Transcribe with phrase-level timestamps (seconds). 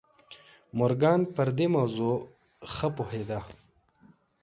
[0.77, 2.15] مورګان پر دې موضوع
[2.73, 3.39] ښه پوهېده.